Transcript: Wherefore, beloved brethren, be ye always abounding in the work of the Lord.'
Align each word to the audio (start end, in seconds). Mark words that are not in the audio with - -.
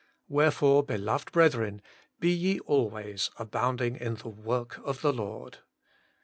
Wherefore, 0.27 0.81
beloved 0.83 1.31
brethren, 1.31 1.79
be 2.19 2.31
ye 2.31 2.59
always 2.61 3.29
abounding 3.37 3.97
in 3.97 4.15
the 4.15 4.29
work 4.29 4.79
of 4.83 5.01
the 5.01 5.13
Lord.' 5.13 5.59